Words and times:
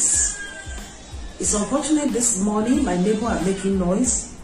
please. 0.00 0.40
It's 1.38 1.54
unfortunate 1.54 2.10
this 2.12 2.40
morning 2.40 2.84
my 2.84 2.96
neighbor 2.96 3.26
are 3.26 3.42
making 3.44 3.78
noise. 3.78 4.34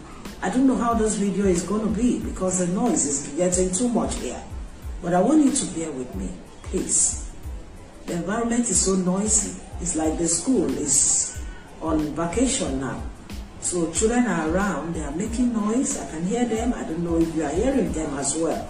I 0.42 0.50
don't 0.50 0.66
know 0.66 0.76
how 0.76 0.94
this 0.94 1.16
video 1.16 1.46
is 1.46 1.62
going 1.62 1.82
to 1.82 2.00
be 2.00 2.20
because 2.20 2.58
the 2.58 2.66
noise 2.68 3.06
is 3.06 3.28
getting 3.36 3.72
too 3.72 3.88
much 3.88 4.16
here. 4.16 4.42
But 5.02 5.14
I 5.14 5.20
want 5.20 5.44
you 5.44 5.52
to 5.52 5.66
bear 5.74 5.90
with 5.92 6.14
me, 6.14 6.28
please. 6.64 7.30
The 8.04 8.14
environment 8.14 8.68
is 8.68 8.80
so 8.80 8.96
noisy. 8.96 9.60
It's 9.80 9.96
like 9.96 10.18
the 10.18 10.28
school 10.28 10.68
is 10.76 11.42
on 11.80 12.14
vacation 12.14 12.80
now. 12.80 13.02
So 13.60 13.90
children 13.92 14.26
are 14.26 14.50
around, 14.50 14.94
they 14.94 15.02
are 15.02 15.16
making 15.16 15.52
noise. 15.54 15.98
I 15.98 16.10
can 16.10 16.24
hear 16.26 16.44
them. 16.44 16.74
I 16.74 16.84
don't 16.84 17.02
know 17.02 17.18
if 17.18 17.34
you 17.34 17.44
are 17.44 17.50
hearing 17.50 17.92
them 17.92 18.16
as 18.18 18.36
well. 18.36 18.68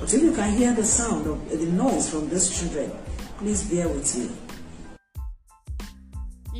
But 0.00 0.12
if 0.12 0.22
you 0.22 0.32
can 0.32 0.56
hear 0.56 0.74
the 0.74 0.84
sound 0.84 1.26
of 1.26 1.48
the 1.50 1.66
noise 1.66 2.10
from 2.10 2.28
these 2.28 2.58
children, 2.58 2.90
please 3.38 3.68
bear 3.70 3.86
with 3.86 4.16
me 4.16 4.51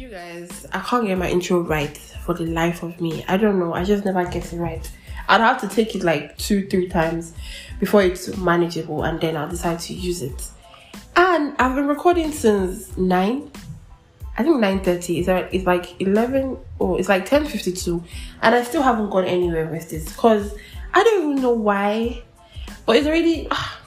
guys, 0.09 0.67
I 0.73 0.81
can't 0.81 1.07
get 1.07 1.19
my 1.19 1.29
intro 1.29 1.61
right 1.61 1.97
for 1.97 2.35
the 2.35 2.47
life 2.47 2.83
of 2.83 3.01
me. 3.01 3.25
I 3.29 3.37
don't 3.37 3.59
know. 3.59 3.75
I 3.75 3.85
just 3.85 4.05
never 4.05 4.25
get 4.25 4.53
it 4.53 4.57
right. 4.59 4.91
I'd 5.29 5.41
have 5.41 5.61
to 5.61 5.69
take 5.69 5.95
it 5.95 6.03
like 6.03 6.37
two, 6.39 6.67
three 6.69 6.89
times 6.89 7.35
before 7.79 8.03
it's 8.03 8.37
manageable, 8.37 9.03
and 9.03 9.21
then 9.21 9.37
I'll 9.37 9.49
decide 9.49 9.81
to 9.81 9.95
use 9.95 10.23
it. 10.23 10.49
And 11.17 11.55
I've 11.59 11.75
been 11.75 11.89
recording 11.89 12.33
since 12.33 12.97
nine. 12.97 13.51
I 14.37 14.43
think 14.43 14.61
nine 14.61 14.83
thirty. 14.83 15.19
It's 15.19 15.29
like 15.29 15.49
it's 15.53 15.67
like 15.67 16.01
eleven 16.01 16.59
or 16.79 16.99
it's 16.99 17.09
like 17.09 17.27
ten 17.27 17.45
fifty 17.45 17.73
two, 17.73 18.03
and 18.41 18.55
I 18.55 18.63
still 18.63 18.83
haven't 18.83 19.11
gone 19.11 19.25
anywhere 19.25 19.67
with 19.67 19.91
this 19.91 20.05
because 20.11 20.55
I 20.95 21.03
don't 21.03 21.31
even 21.31 21.43
know 21.43 21.53
why. 21.53 22.23
But 22.87 22.97
it's 22.97 23.07
already 23.07 23.47
ah, 23.51 23.81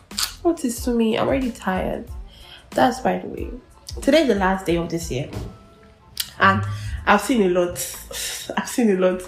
what 0.43 0.63
is 0.63 0.83
to 0.85 0.91
me? 0.91 1.17
I'm 1.17 1.27
already 1.27 1.51
tired. 1.51 2.07
That's 2.71 2.99
by 2.99 3.19
the 3.19 3.27
way. 3.27 3.49
Today's 4.01 4.27
the 4.27 4.35
last 4.35 4.65
day 4.65 4.77
of 4.77 4.89
this 4.89 5.09
year 5.09 5.29
and 6.39 6.63
I've 7.05 7.21
seen 7.21 7.43
a 7.43 7.49
lot. 7.49 7.71
I've 8.57 8.69
seen 8.69 8.89
a 8.91 8.97
lot. 8.97 9.21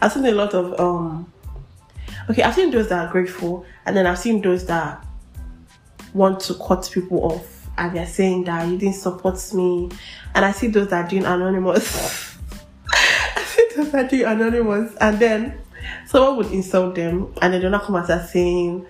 I've 0.00 0.12
seen 0.12 0.26
a 0.26 0.32
lot 0.32 0.54
of 0.54 0.78
um. 0.80 1.32
Okay, 2.30 2.42
I've 2.42 2.54
seen 2.54 2.70
those 2.70 2.88
that 2.88 3.06
are 3.06 3.12
grateful, 3.12 3.64
and 3.86 3.96
then 3.96 4.06
I've 4.06 4.18
seen 4.18 4.42
those 4.42 4.66
that 4.66 5.04
want 6.12 6.40
to 6.40 6.54
cut 6.54 6.90
people 6.92 7.24
off, 7.24 7.68
and 7.78 7.96
they're 7.96 8.06
saying 8.06 8.44
that 8.44 8.68
you 8.68 8.76
didn't 8.76 8.96
support 8.96 9.40
me, 9.54 9.88
and 10.34 10.44
I 10.44 10.52
see 10.52 10.68
those 10.68 10.88
that 10.88 11.06
are 11.06 11.08
doing 11.08 11.24
anonymous. 11.24 12.36
I 12.92 13.44
see 13.44 13.68
those 13.76 13.90
that 13.92 14.06
are 14.06 14.08
doing 14.08 14.24
anonymous, 14.24 14.94
and 15.00 15.18
then 15.18 15.60
someone 16.06 16.36
would 16.36 16.52
insult 16.52 16.94
them, 16.94 17.32
and 17.40 17.54
then 17.54 17.60
they're 17.60 17.70
not 17.70 17.84
come 17.84 17.96
out 17.96 18.10
as 18.10 18.30
saying 18.30 18.84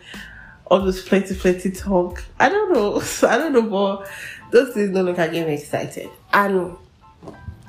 all 0.66 0.80
those 0.80 1.03
plenty, 1.03 1.34
plenty 1.34 1.70
talk. 1.70 2.22
I 2.38 2.48
don't 2.48 2.72
know. 2.72 3.03
I 3.28 3.38
don't 3.38 3.53
know, 3.53 3.62
but 3.62 4.10
those 4.50 4.75
things 4.75 4.91
no 4.91 5.03
longer 5.03 5.28
get 5.28 5.47
me 5.47 5.55
excited, 5.55 6.08
and 6.32 6.77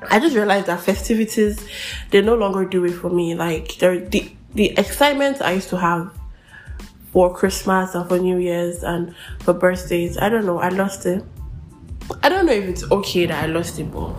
I 0.09 0.19
just 0.19 0.35
realized 0.35 0.67
that 0.67 0.79
festivities 0.79 1.65
they 2.11 2.21
no 2.21 2.35
longer 2.35 2.65
do 2.65 2.85
it 2.85 2.93
for 2.93 3.09
me. 3.09 3.35
Like 3.35 3.77
the 3.77 4.31
the 4.53 4.77
excitement 4.77 5.41
I 5.41 5.53
used 5.53 5.69
to 5.69 5.77
have 5.77 6.11
for 7.11 7.33
Christmas 7.33 7.95
and 7.95 8.07
for 8.07 8.17
New 8.17 8.37
Year's 8.37 8.83
and 8.83 9.15
for 9.39 9.53
birthdays. 9.53 10.17
I 10.17 10.29
don't 10.29 10.45
know. 10.45 10.59
I 10.59 10.69
lost 10.69 11.05
it. 11.05 11.23
I 12.23 12.29
don't 12.29 12.45
know 12.45 12.53
if 12.53 12.63
it's 12.65 12.89
okay 12.91 13.25
that 13.25 13.43
I 13.43 13.47
lost 13.47 13.79
it, 13.79 13.91
but 13.91 14.13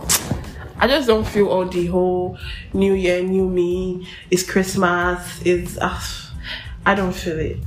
I 0.77 0.87
just 0.87 1.07
don't 1.07 1.27
feel 1.27 1.47
all 1.47 1.65
the 1.65 1.87
whole 1.87 2.37
New 2.73 2.93
Year, 2.93 3.21
New 3.23 3.49
Me. 3.49 4.07
It's 4.29 4.43
Christmas. 4.43 5.41
It's 5.43 5.77
uh, 5.77 5.99
I 6.85 6.95
don't 6.95 7.13
feel 7.13 7.39
it. 7.39 7.57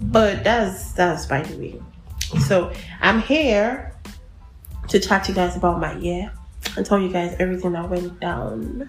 But 0.00 0.42
that's 0.44 0.92
that's 0.92 1.26
by 1.26 1.42
the 1.42 1.56
way. 1.58 1.82
So 2.46 2.72
I'm 3.00 3.20
here 3.20 3.94
to 4.88 4.98
chat 4.98 5.24
to 5.24 5.32
you 5.32 5.36
guys 5.36 5.56
about 5.56 5.80
my 5.80 5.96
year 5.96 6.32
and 6.78 6.86
tell 6.86 7.00
you 7.00 7.10
guys 7.10 7.36
everything 7.38 7.72
that 7.72 7.88
went 7.88 8.18
down. 8.20 8.88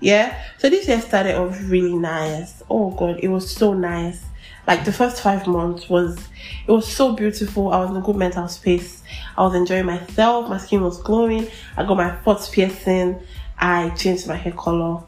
Yeah, 0.00 0.40
so 0.58 0.68
this 0.68 0.86
year 0.86 1.00
started 1.00 1.36
off 1.36 1.58
really 1.64 1.94
nice. 1.94 2.62
Oh 2.70 2.90
god, 2.90 3.20
it 3.22 3.28
was 3.28 3.50
so 3.50 3.72
nice. 3.72 4.24
Like 4.66 4.84
the 4.84 4.92
first 4.92 5.22
five 5.22 5.46
months 5.46 5.88
was 5.88 6.18
it 6.66 6.70
was 6.70 6.86
so 6.86 7.14
beautiful. 7.14 7.72
I 7.72 7.78
was 7.80 7.90
in 7.90 7.96
a 7.96 8.00
good 8.00 8.16
mental 8.16 8.46
space. 8.48 9.02
I 9.36 9.42
was 9.42 9.54
enjoying 9.54 9.86
myself. 9.86 10.48
My 10.48 10.58
skin 10.58 10.82
was 10.82 11.00
glowing. 11.02 11.48
I 11.76 11.84
got 11.84 11.96
my 11.96 12.14
foot 12.22 12.48
piercing. 12.52 13.20
I 13.58 13.90
changed 13.90 14.26
my 14.28 14.36
hair 14.36 14.52
color 14.52 15.02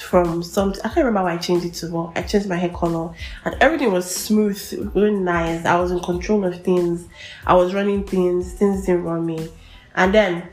from 0.00 0.42
some 0.42 0.70
I 0.82 0.88
can't 0.88 0.96
remember 0.96 1.24
why 1.24 1.34
I 1.34 1.36
changed 1.36 1.66
it 1.66 1.74
to 1.74 1.88
but 1.88 2.18
I 2.18 2.22
changed 2.22 2.48
my 2.48 2.56
hair 2.56 2.70
color 2.70 3.14
and 3.44 3.54
everything 3.60 3.92
was 3.92 4.12
smooth, 4.12 4.90
really 4.94 5.12
nice. 5.12 5.64
I 5.66 5.78
was 5.78 5.90
in 5.90 6.00
control 6.00 6.44
of 6.44 6.62
things. 6.64 7.06
I 7.46 7.54
was 7.54 7.74
running 7.74 8.04
things, 8.04 8.54
things 8.54 8.86
didn't 8.86 9.04
run 9.04 9.26
me. 9.26 9.50
And 9.94 10.14
then 10.14 10.48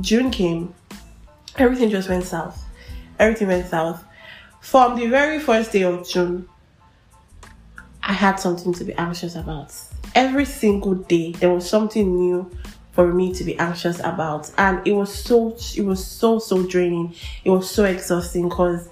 June 0.00 0.30
came, 0.30 0.74
everything 1.56 1.90
just 1.90 2.08
went 2.08 2.24
south. 2.24 2.64
Everything 3.18 3.48
went 3.48 3.68
south. 3.68 4.04
From 4.60 4.96
the 4.98 5.06
very 5.06 5.38
first 5.38 5.72
day 5.72 5.82
of 5.82 6.08
June, 6.08 6.48
I 8.02 8.12
had 8.12 8.36
something 8.36 8.72
to 8.74 8.84
be 8.84 8.94
anxious 8.94 9.34
about. 9.34 9.74
Every 10.14 10.44
single 10.44 10.94
day, 10.94 11.32
there 11.32 11.50
was 11.50 11.68
something 11.68 12.16
new 12.16 12.50
for 12.92 13.12
me 13.12 13.32
to 13.34 13.44
be 13.44 13.58
anxious 13.58 13.98
about, 14.00 14.50
and 14.58 14.86
it 14.86 14.92
was 14.92 15.12
so 15.12 15.56
it 15.76 15.84
was 15.84 16.04
so 16.04 16.38
so 16.38 16.66
draining. 16.66 17.14
It 17.44 17.50
was 17.50 17.70
so 17.70 17.84
exhausting 17.84 18.48
because 18.48 18.88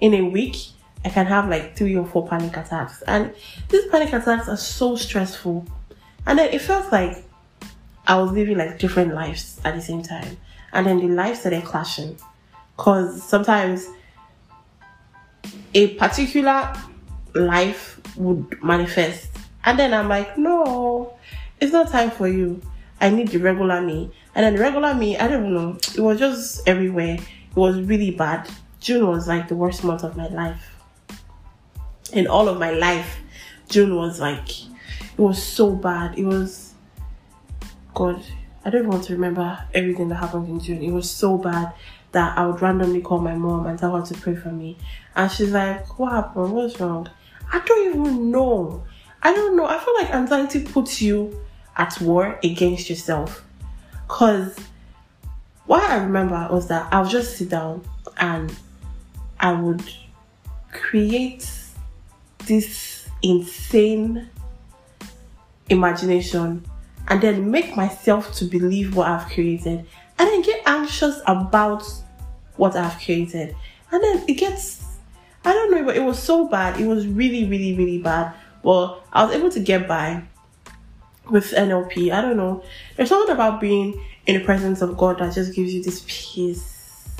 in 0.00 0.14
a 0.14 0.22
week 0.22 0.56
I 1.04 1.08
can 1.08 1.26
have 1.26 1.48
like 1.48 1.76
three 1.76 1.96
or 1.96 2.06
four 2.06 2.26
panic 2.26 2.56
attacks, 2.56 3.02
and 3.02 3.32
these 3.68 3.86
panic 3.90 4.12
attacks 4.12 4.48
are 4.48 4.56
so 4.56 4.96
stressful. 4.96 5.66
And 6.26 6.38
then 6.38 6.52
it 6.52 6.62
felt 6.62 6.90
like 6.90 7.24
I 8.06 8.20
was 8.20 8.32
living 8.32 8.58
like 8.58 8.78
different 8.78 9.14
lives 9.14 9.60
at 9.64 9.74
the 9.74 9.80
same 9.80 10.02
time. 10.02 10.36
And 10.74 10.86
then 10.86 10.98
the 10.98 11.08
lives 11.08 11.40
started 11.40 11.64
clashing. 11.64 12.18
Because 12.76 13.22
sometimes 13.22 13.86
a 15.72 15.94
particular 15.94 16.74
life 17.34 18.00
would 18.16 18.62
manifest. 18.62 19.30
And 19.64 19.78
then 19.78 19.94
I'm 19.94 20.08
like, 20.08 20.36
no, 20.36 21.14
it's 21.60 21.72
not 21.72 21.90
time 21.90 22.10
for 22.10 22.28
you. 22.28 22.60
I 23.00 23.10
need 23.10 23.28
the 23.28 23.38
regular 23.38 23.80
me. 23.80 24.10
And 24.34 24.44
then 24.44 24.54
the 24.54 24.60
regular 24.60 24.94
me, 24.94 25.16
I 25.16 25.28
don't 25.28 25.52
know, 25.54 25.78
it 25.94 26.00
was 26.00 26.18
just 26.18 26.66
everywhere. 26.68 27.14
It 27.14 27.56
was 27.56 27.80
really 27.80 28.10
bad. 28.10 28.48
June 28.80 29.06
was 29.06 29.28
like 29.28 29.48
the 29.48 29.56
worst 29.56 29.84
month 29.84 30.02
of 30.02 30.16
my 30.16 30.28
life. 30.28 30.76
In 32.12 32.26
all 32.26 32.48
of 32.48 32.58
my 32.58 32.70
life, 32.70 33.18
June 33.68 33.96
was 33.96 34.20
like, 34.20 34.48
it 34.50 35.18
was 35.18 35.42
so 35.42 35.70
bad. 35.70 36.18
It 36.18 36.24
was 36.24 36.74
God, 37.94 38.22
I 38.64 38.70
don't 38.70 38.88
want 38.88 39.04
to 39.04 39.12
remember 39.12 39.58
everything 39.74 40.08
that 40.08 40.16
happened 40.16 40.48
in 40.48 40.58
June. 40.60 40.82
It 40.82 40.90
was 40.90 41.10
so 41.10 41.36
bad 41.36 41.72
that 42.12 42.38
I 42.38 42.46
would 42.46 42.62
randomly 42.62 43.02
call 43.02 43.18
my 43.18 43.34
mom 43.34 43.66
and 43.66 43.78
tell 43.78 43.96
her 43.96 44.06
to 44.06 44.14
pray 44.14 44.34
for 44.34 44.50
me. 44.50 44.78
And 45.14 45.30
she's 45.30 45.50
like, 45.50 45.98
What 45.98 46.12
happened? 46.12 46.52
What's 46.52 46.80
wrong? 46.80 47.08
I 47.52 47.60
don't 47.60 47.88
even 47.88 48.30
know. 48.30 48.84
I 49.22 49.34
don't 49.34 49.56
know. 49.56 49.66
I 49.66 49.78
feel 49.78 49.94
like 49.94 50.10
anxiety 50.10 50.64
puts 50.64 51.02
you 51.02 51.38
at 51.76 52.00
war 52.00 52.38
against 52.42 52.88
yourself. 52.88 53.44
Because 54.06 54.56
what 55.66 55.82
I 55.82 55.96
remember 55.96 56.48
was 56.50 56.68
that 56.68 56.92
I 56.92 57.00
would 57.00 57.10
just 57.10 57.36
sit 57.36 57.48
down 57.48 57.84
and 58.16 58.54
I 59.40 59.52
would 59.52 59.82
create 60.72 61.50
this 62.46 63.08
insane 63.22 64.28
imagination 65.68 66.64
and 67.08 67.20
then 67.20 67.50
make 67.50 67.76
myself 67.76 68.34
to 68.34 68.44
believe 68.44 68.96
what 68.96 69.08
I've 69.08 69.30
created 69.30 69.86
and 70.18 70.28
then 70.28 70.42
get 70.42 70.62
anxious 70.66 71.20
about 71.26 71.84
what 72.56 72.76
I've 72.76 72.98
created. 73.00 73.54
And 73.90 74.02
then 74.02 74.24
it 74.28 74.34
gets, 74.34 74.84
I 75.44 75.52
don't 75.52 75.70
know, 75.70 75.84
but 75.84 75.96
it 75.96 76.02
was 76.02 76.22
so 76.22 76.48
bad. 76.48 76.80
It 76.80 76.86
was 76.86 77.06
really, 77.06 77.48
really, 77.48 77.76
really 77.76 77.98
bad. 77.98 78.34
Well, 78.62 79.02
I 79.12 79.24
was 79.24 79.34
able 79.34 79.50
to 79.50 79.60
get 79.60 79.86
by 79.86 80.22
with 81.30 81.50
NLP. 81.52 82.12
I 82.12 82.20
don't 82.20 82.36
know. 82.36 82.62
There's 82.96 83.08
something 83.08 83.34
about 83.34 83.60
being 83.60 84.02
in 84.26 84.38
the 84.38 84.44
presence 84.44 84.82
of 84.82 84.96
God 84.96 85.18
that 85.18 85.34
just 85.34 85.54
gives 85.54 85.74
you 85.74 85.82
this 85.82 86.04
peace. 86.06 87.10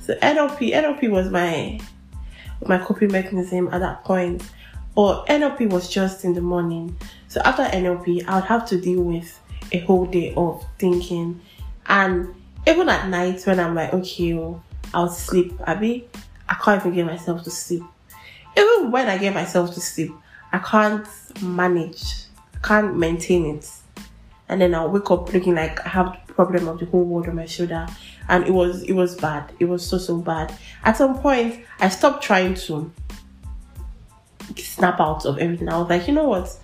So 0.00 0.14
NLP, 0.16 0.72
NLP 0.72 1.10
was 1.10 1.30
my 1.30 1.80
my 2.66 2.78
coping 2.78 3.12
mechanism 3.12 3.68
at 3.72 3.80
that 3.80 4.04
point. 4.04 4.42
Or 4.96 5.24
NLP 5.26 5.70
was 5.70 5.88
just 5.88 6.24
in 6.24 6.34
the 6.34 6.40
morning. 6.40 6.96
So 7.28 7.40
after 7.44 7.64
NLP, 7.64 8.26
I 8.28 8.36
would 8.36 8.44
have 8.44 8.66
to 8.68 8.80
deal 8.80 9.02
with 9.02 9.40
a 9.72 9.78
whole 9.80 10.06
day 10.06 10.32
of 10.36 10.64
thinking. 10.78 11.40
And 11.86 12.34
even 12.66 12.88
at 12.88 13.08
night 13.08 13.42
when 13.44 13.58
I'm 13.58 13.74
like, 13.74 13.92
okay, 13.92 14.34
well, 14.34 14.62
I'll 14.92 15.08
sleep, 15.08 15.52
Abby, 15.66 16.08
I 16.48 16.54
can't 16.54 16.80
even 16.80 16.94
get 16.94 17.06
myself 17.06 17.42
to 17.44 17.50
sleep. 17.50 17.82
Even 18.56 18.90
when 18.92 19.08
I 19.08 19.18
get 19.18 19.34
myself 19.34 19.74
to 19.74 19.80
sleep, 19.80 20.12
I 20.52 20.58
can't 20.58 21.06
manage, 21.42 22.26
I 22.54 22.58
can't 22.66 22.96
maintain 22.96 23.56
it. 23.56 23.68
And 24.48 24.60
then 24.60 24.74
I'll 24.74 24.90
wake 24.90 25.10
up 25.10 25.32
looking 25.32 25.56
like 25.56 25.84
I 25.84 25.88
have 25.88 26.16
the 26.26 26.32
problem 26.34 26.68
of 26.68 26.78
the 26.78 26.86
whole 26.86 27.04
world 27.04 27.28
on 27.28 27.36
my 27.36 27.46
shoulder. 27.46 27.86
And 28.28 28.46
it 28.46 28.52
was 28.52 28.82
it 28.84 28.92
was 28.92 29.16
bad. 29.16 29.52
It 29.58 29.64
was 29.64 29.84
so 29.84 29.98
so 29.98 30.18
bad. 30.18 30.54
At 30.84 30.96
some 30.96 31.18
point 31.18 31.64
I 31.80 31.88
stopped 31.88 32.22
trying 32.22 32.54
to 32.54 32.92
snap 34.56 35.00
out 35.00 35.26
of 35.26 35.38
everything. 35.38 35.68
I 35.68 35.78
was 35.78 35.88
like, 35.88 36.06
you 36.06 36.14
know 36.14 36.28
what? 36.28 36.56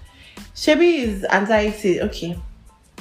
Shebi 0.54 0.98
is 0.98 1.24
anxiety. 1.24 2.00
Okay, 2.00 2.38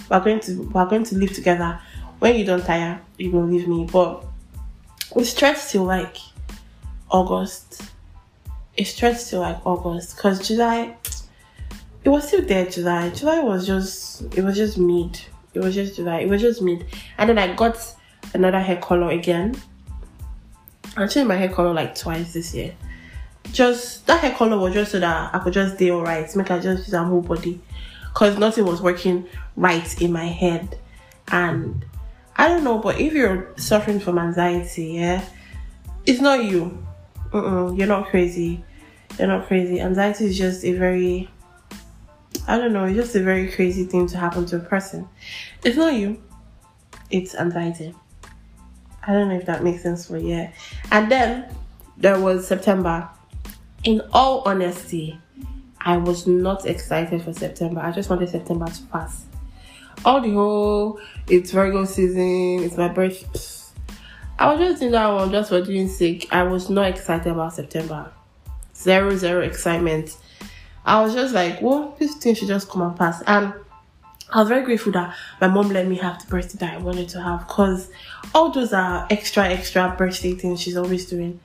we're 0.10 0.20
going 0.20 0.40
to 0.42 0.62
we're 0.74 0.86
going 0.86 1.04
to 1.06 1.16
live 1.16 1.34
together. 1.34 1.80
when 2.20 2.36
you 2.36 2.46
don't 2.46 2.66
tire, 2.66 3.02
you 3.18 3.32
will 3.32 3.46
leave 3.46 3.68
me. 3.68 3.88
But 3.92 4.26
we 5.16 5.24
stretched 5.24 5.70
till 5.70 5.84
like 5.84 6.18
August. 7.10 7.82
It 8.78 8.86
stretched 8.86 9.30
till 9.30 9.42
like 9.42 9.66
August 9.66 10.16
because 10.16 10.48
July, 10.48 10.96
it 12.04 12.10
was 12.10 12.28
still 12.28 12.46
there. 12.46 12.66
July, 12.66 13.10
July 13.10 13.40
was 13.40 13.66
just 13.68 14.22
it 14.38 14.44
was 14.44 14.56
just 14.56 14.78
mid. 14.78 15.20
It 15.54 15.60
was 15.60 15.76
just 15.76 15.96
July. 15.96 16.20
It 16.20 16.30
was 16.30 16.42
just 16.42 16.62
mid, 16.62 16.86
and 17.18 17.30
then 17.30 17.38
I 17.38 17.54
got 17.56 17.78
another 18.34 18.60
hair 18.60 18.78
color 18.78 19.10
again. 19.10 19.56
I 20.96 21.08
changed 21.08 21.28
my 21.28 21.36
hair 21.36 21.50
color 21.50 21.74
like 21.74 21.96
twice 21.96 22.34
this 22.34 22.54
year. 22.54 22.74
Just 23.52 24.06
that 24.08 24.22
hair 24.22 24.36
color 24.36 24.58
was 24.58 24.74
just 24.74 24.92
so 24.92 25.00
that 25.00 25.34
I 25.34 25.40
could 25.40 25.54
just 25.54 25.78
do 25.78 25.96
alright, 25.96 26.34
make 26.36 26.52
I 26.52 26.60
just 26.60 26.86
use 26.86 26.94
my 26.94 27.04
whole 27.04 27.22
body, 27.22 27.62
cause 28.14 28.38
nothing 28.38 28.66
was 28.66 28.82
working 28.82 29.28
right 29.56 30.02
in 30.02 30.12
my 30.12 30.28
head, 30.28 30.78
and 31.32 31.86
I 32.36 32.48
don't 32.48 32.64
know. 32.64 32.78
But 32.78 33.00
if 33.00 33.14
you're 33.14 33.54
suffering 33.58 34.00
from 34.00 34.20
anxiety, 34.20 34.94
yeah, 34.94 35.24
it's 36.06 36.22
not 36.22 36.44
you. 36.44 36.86
Uh-uh, 37.34 37.74
you're 37.74 37.88
not 37.88 38.08
crazy. 38.08 38.64
You're 39.18 39.28
not 39.28 39.48
crazy. 39.48 39.80
Anxiety 39.82 40.26
is 40.26 40.38
just 40.38 40.64
a 40.64 40.74
very 40.74 41.30
I 42.50 42.58
don't 42.58 42.74
know, 42.74 42.86
it's 42.86 42.96
just 42.96 43.16
a 43.16 43.22
very 43.22 43.52
crazy 43.52 43.84
thing 43.84 44.08
to 44.08 44.18
happen 44.18 44.46
to 44.48 44.56
a 44.56 44.60
person. 44.60 45.08
It's 45.64 45.78
not 45.78 45.94
you, 45.94 46.20
it's 47.12 47.36
anxiety. 47.36 47.94
I 49.06 49.14
don't 49.14 49.30
know 49.30 49.36
if 49.36 49.46
that 49.46 49.64
makes 49.64 49.84
sense 49.84 50.08
for 50.08 50.18
you. 50.18 50.50
And 50.92 51.12
then 51.12 51.56
there 51.98 52.20
was 52.20 52.48
September. 52.48 53.08
In 53.86 54.02
all 54.12 54.42
honesty, 54.46 55.20
I 55.80 55.96
was 55.98 56.28
not 56.28 56.66
excited 56.66 57.22
for 57.22 57.32
September. 57.32 57.80
I 57.80 57.92
just 57.92 58.10
wanted 58.10 58.28
September 58.28 58.68
to 58.68 58.82
pass. 58.92 59.26
All 60.04 60.20
the 60.20 60.32
whole 60.32 61.00
it's 61.28 61.52
Virgo 61.52 61.86
season, 61.86 62.64
it's 62.64 62.76
my 62.76 62.90
birthday. 62.90 63.28
I 64.38 64.52
was 64.52 64.60
just 64.60 64.80
doing 64.80 64.92
that 64.94 65.08
one 65.08 65.32
just 65.32 65.50
for 65.50 65.62
doing 65.62 65.88
sake. 65.88 66.28
I 66.32 66.44
was 66.44 66.70
not 66.70 66.88
excited 66.88 67.32
about 67.32 67.54
September. 67.54 68.12
Zero, 68.76 69.16
zero 69.16 69.42
excitement. 69.42 70.18
I 70.86 71.02
was 71.02 71.14
just 71.14 71.34
like, 71.34 71.62
well, 71.62 71.96
this 72.00 72.16
thing 72.16 72.36
should 72.36 72.48
just 72.48 72.70
come 72.70 72.82
and 72.82 72.98
pass. 72.98 73.22
And 73.28 73.54
I 74.32 74.40
was 74.40 74.50
very 74.50 74.64
grateful 74.64 74.92
that 74.94 75.16
my 75.40 75.48
mom 75.48 75.70
let 75.70 75.88
me 75.88 75.98
have 75.98 76.22
the 76.22 76.28
birthday 76.30 76.58
that 76.60 76.74
I 76.74 76.78
wanted 76.78 77.10
to 77.10 77.22
have 77.22 77.48
because 77.48 77.90
all 78.34 78.52
those 78.52 78.74
are 78.74 79.08
extra, 79.10 79.48
extra 79.48 79.94
birthday 79.98 80.34
things 80.34 80.62
she's 80.62 80.78
always 80.78 81.06
doing. 81.06 81.40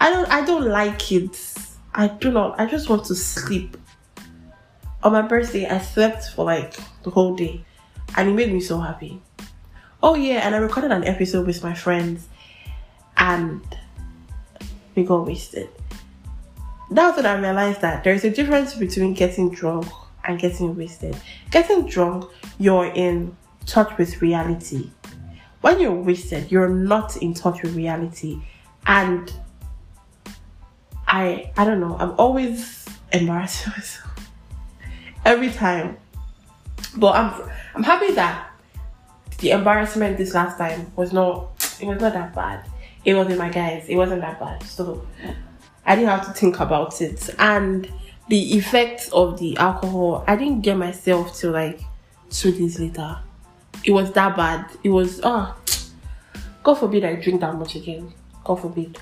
I 0.00 0.10
don't 0.10 0.28
I 0.28 0.44
don't 0.44 0.66
like 0.66 1.10
it. 1.12 1.36
I 1.94 2.08
do 2.08 2.30
not 2.30 2.58
I 2.58 2.66
just 2.66 2.88
want 2.88 3.04
to 3.06 3.14
sleep. 3.14 3.76
On 5.02 5.12
my 5.12 5.22
birthday 5.22 5.66
I 5.66 5.78
slept 5.78 6.30
for 6.30 6.44
like 6.44 6.76
the 7.02 7.10
whole 7.10 7.34
day 7.34 7.64
and 8.16 8.28
it 8.28 8.32
made 8.32 8.52
me 8.52 8.60
so 8.60 8.78
happy. 8.78 9.20
Oh 10.02 10.14
yeah, 10.14 10.46
and 10.46 10.54
I 10.54 10.58
recorded 10.58 10.92
an 10.92 11.04
episode 11.04 11.46
with 11.46 11.62
my 11.62 11.74
friends 11.74 12.28
and 13.16 13.62
we 14.94 15.04
got 15.04 15.26
wasted. 15.26 15.68
That's 16.90 17.16
when 17.16 17.26
I 17.26 17.38
realized 17.38 17.82
that 17.82 18.02
there's 18.02 18.24
a 18.24 18.30
difference 18.30 18.74
between 18.74 19.14
getting 19.14 19.50
drunk 19.50 19.86
and 20.24 20.38
getting 20.38 20.74
wasted. 20.76 21.16
Getting 21.50 21.86
drunk, 21.86 22.30
you're 22.58 22.86
in 22.86 23.36
touch 23.66 23.96
with 23.96 24.20
reality. 24.20 24.90
When 25.60 25.78
you're 25.80 25.94
wasted, 25.94 26.50
you're 26.50 26.68
not 26.68 27.16
in 27.18 27.34
touch 27.34 27.62
with 27.62 27.74
reality. 27.74 28.40
And 28.86 29.32
I 31.10 31.50
I 31.56 31.64
don't 31.64 31.80
know, 31.80 31.96
I'm 31.98 32.14
always 32.18 32.86
embarrassed 33.12 33.66
myself. 33.76 34.30
Every 35.24 35.50
time. 35.50 35.98
But 36.96 37.16
I'm 37.16 37.50
I'm 37.74 37.82
happy 37.82 38.14
that 38.14 38.50
the 39.38 39.50
embarrassment 39.50 40.18
this 40.18 40.34
last 40.34 40.56
time 40.56 40.92
was 40.96 41.12
not 41.12 41.48
it 41.80 41.86
was 41.86 42.00
not 42.00 42.12
that 42.12 42.34
bad. 42.34 42.64
It 43.04 43.14
wasn't 43.14 43.38
my 43.38 43.48
guys, 43.50 43.86
it 43.88 43.96
wasn't 43.96 44.20
that 44.20 44.38
bad. 44.38 44.62
So 44.62 45.06
I 45.84 45.96
didn't 45.96 46.10
have 46.10 46.26
to 46.26 46.32
think 46.32 46.60
about 46.60 47.00
it. 47.02 47.28
And 47.38 47.90
the 48.28 48.56
effects 48.56 49.08
of 49.08 49.38
the 49.40 49.56
alcohol, 49.56 50.24
I 50.28 50.36
didn't 50.36 50.60
get 50.60 50.76
myself 50.76 51.36
till 51.36 51.52
like 51.52 51.80
two 52.30 52.52
days 52.52 52.78
later. 52.78 53.18
It 53.84 53.90
was 53.90 54.12
that 54.12 54.36
bad. 54.36 54.66
It 54.84 54.90
was 54.90 55.20
ah 55.24 55.56
oh, 55.56 56.40
God 56.62 56.74
forbid 56.74 57.04
I 57.04 57.16
drink 57.16 57.40
that 57.40 57.56
much 57.56 57.74
again. 57.74 58.12
God 58.44 58.60
forbid. 58.60 59.00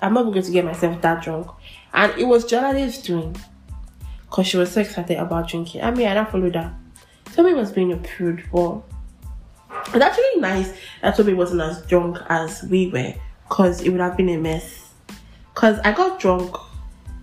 I'm 0.00 0.14
not 0.14 0.24
going 0.24 0.42
to 0.42 0.50
get 0.50 0.64
myself 0.64 1.00
that 1.02 1.22
drunk. 1.22 1.48
And 1.92 2.12
it 2.18 2.26
was 2.26 2.44
Jonathan's 2.44 2.98
doing. 2.98 3.36
Because 4.28 4.46
she 4.46 4.56
was 4.56 4.72
so 4.72 4.82
excited 4.82 5.18
about 5.18 5.48
drinking. 5.48 5.82
I 5.82 5.90
mean, 5.90 6.06
I 6.06 6.14
don't 6.14 6.30
follow 6.30 6.50
that. 6.50 6.72
Toby 7.32 7.54
was 7.54 7.72
being 7.72 7.92
a 7.92 7.96
prude, 7.96 8.44
but 8.52 8.82
it's 9.86 10.04
actually 10.04 10.40
nice 10.40 10.72
that 11.02 11.16
Toby 11.16 11.34
wasn't 11.34 11.62
as 11.62 11.84
drunk 11.86 12.18
as 12.28 12.62
we 12.64 12.88
were. 12.88 13.14
Because 13.48 13.80
it 13.80 13.90
would 13.90 14.00
have 14.00 14.16
been 14.16 14.28
a 14.28 14.36
mess. 14.36 14.90
Because 15.54 15.78
I 15.80 15.92
got 15.92 16.20
drunk. 16.20 16.54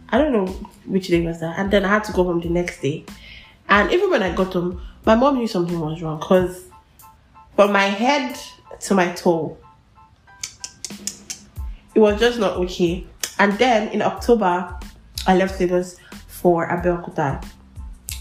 I 0.09 0.17
don't 0.17 0.33
know 0.33 0.47
which 0.85 1.07
day 1.07 1.25
was 1.25 1.39
that. 1.41 1.59
And 1.59 1.71
then 1.71 1.85
I 1.85 1.89
had 1.89 2.03
to 2.05 2.11
go 2.11 2.23
home 2.23 2.41
the 2.41 2.49
next 2.49 2.81
day. 2.81 3.05
And 3.69 3.91
even 3.91 4.09
when 4.09 4.23
I 4.23 4.33
got 4.33 4.53
home, 4.53 4.81
my 5.05 5.15
mom 5.15 5.37
knew 5.37 5.47
something 5.47 5.79
was 5.79 6.01
wrong. 6.01 6.19
Because 6.19 6.65
from 7.55 7.71
my 7.71 7.85
head 7.85 8.37
to 8.81 8.95
my 8.95 9.11
toe, 9.13 9.57
it 11.95 11.99
was 11.99 12.19
just 12.19 12.39
not 12.39 12.57
okay. 12.57 13.07
And 13.39 13.53
then 13.53 13.87
in 13.89 14.01
October, 14.01 14.77
I 15.25 15.35
left 15.35 15.59
Lagos 15.59 15.97
for 16.27 16.67
Abeokuta. 16.67 17.43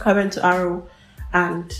I 0.04 0.12
went 0.12 0.32
to 0.34 0.40
Aro, 0.40 0.86
and 1.32 1.72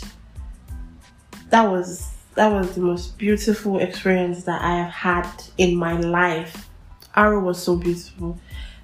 that 1.51 1.63
was 1.63 2.11
that 2.35 2.51
was 2.51 2.75
the 2.75 2.81
most 2.81 3.17
beautiful 3.17 3.79
experience 3.79 4.45
that 4.45 4.61
I 4.61 4.77
have 4.79 4.91
had 4.91 5.45
in 5.57 5.77
my 5.77 5.97
life. 5.97 6.69
Aro 7.17 7.41
was 7.41 7.63
so 7.63 7.77
beautiful. 7.77 8.39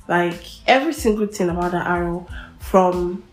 Like 0.09 0.43
every 0.67 0.93
single 0.93 1.27
thing 1.27 1.51
about 1.51 1.73
the 1.73 1.79
Aro, 1.79 2.29
from 2.61 3.25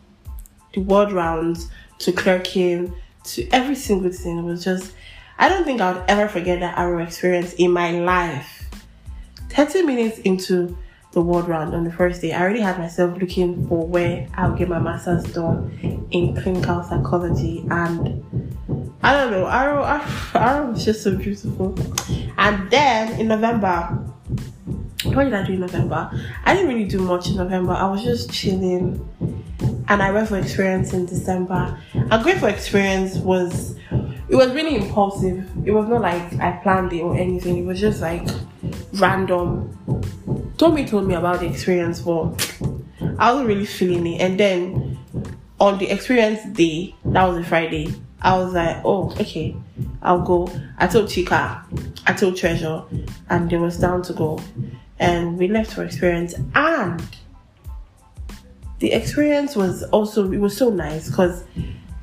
the 0.73 0.81
ward 0.81 1.12
rounds 1.12 1.69
to 2.00 2.12
clerking 2.12 2.94
to 3.23 3.47
every 3.51 3.75
single 3.75 4.12
thing 4.12 4.44
was 4.44 4.63
just 4.63 4.94
I 5.39 5.50
don't 5.50 5.65
think 5.65 5.81
I 5.81 5.94
would 5.94 6.03
ever 6.07 6.27
forget 6.27 6.62
that 6.62 6.77
Aro 6.77 7.06
experience 7.06 7.53
in 7.53 7.71
my 7.71 7.91
life. 7.91 8.56
30 9.57 9.81
minutes 9.81 10.19
into 10.19 10.77
the 11.13 11.21
ward 11.21 11.48
round 11.48 11.74
on 11.74 11.83
the 11.83 11.92
first 11.92 12.21
day, 12.21 12.31
I 12.31 12.44
already 12.44 12.59
had 12.59 12.77
myself 12.77 13.19
looking 13.19 13.68
for 13.68 13.88
where 13.88 14.27
I'll 14.36 14.56
get 14.56 14.69
my 14.69 14.77
master's 14.77 15.24
done 15.33 16.07
in 16.12 16.39
clinical 16.39 16.83
psychology. 16.83 17.66
And 17.71 18.23
I 19.02 19.14
don't 19.14 19.31
know, 19.31 19.45
Aro, 19.45 19.83
Aro 20.33 20.73
was 20.73 20.85
just 20.85 21.02
so 21.02 21.16
beautiful. 21.16 21.76
And 22.37 22.69
then 22.69 23.19
in 23.19 23.30
November, 23.30 23.97
what 25.06 25.23
did 25.23 25.33
I 25.33 25.44
do 25.44 25.54
in 25.54 25.61
November? 25.61 26.11
I 26.45 26.54
didn't 26.54 26.69
really 26.69 26.87
do 26.87 26.99
much 26.99 27.28
in 27.30 27.37
November. 27.37 27.73
I 27.73 27.90
was 27.90 28.04
just 28.04 28.31
chilling. 28.31 29.04
And 29.87 30.04
I 30.04 30.11
went 30.11 30.30
for 30.30 30.37
experience 30.37 30.94
in 30.94 31.07
December. 31.07 31.81
A 32.11 32.21
great 32.21 32.37
for 32.37 32.49
experience 32.49 33.16
was 33.16 33.76
it 34.30 34.35
was 34.35 34.52
really 34.52 34.76
impulsive. 34.76 35.49
It 35.66 35.71
was 35.71 35.87
not 35.87 36.02
like 36.02 36.40
I 36.40 36.59
planned 36.61 36.94
it 36.94 37.02
or 37.02 37.18
anything. 37.18 37.57
It 37.57 37.66
was 37.66 37.80
just 37.80 38.02
like 38.02 38.28
random. 38.94 40.53
Tommy 40.57 40.85
told 40.85 41.07
me 41.07 41.15
about 41.15 41.39
the 41.39 41.47
experience, 41.47 42.01
but 42.01 42.33
I 43.19 43.31
wasn't 43.31 43.47
really 43.47 43.65
feeling 43.65 44.07
it. 44.07 44.21
And 44.21 44.39
then 44.39 44.97
on 45.59 45.77
the 45.77 45.89
experience 45.89 46.45
day, 46.56 46.95
that 47.06 47.23
was 47.25 47.39
a 47.39 47.44
Friday, 47.44 47.94
I 48.21 48.37
was 48.37 48.53
like, 48.53 48.77
oh, 48.83 49.11
okay, 49.19 49.56
I'll 50.01 50.21
go. 50.21 50.51
I 50.77 50.87
told 50.87 51.09
Chica, 51.09 51.63
I 52.06 52.13
told 52.13 52.37
Treasure, 52.37 52.83
and 53.29 53.49
they 53.49 53.57
was 53.57 53.77
down 53.77 54.01
to 54.03 54.13
go. 54.13 54.39
And 54.99 55.37
we 55.37 55.47
left 55.47 55.73
for 55.73 55.83
experience. 55.83 56.33
And 56.56 57.03
the 58.79 58.91
experience 58.94 59.56
was 59.56 59.83
also, 59.83 60.31
it 60.31 60.39
was 60.39 60.57
so 60.57 60.69
nice 60.69 61.09
because 61.09 61.44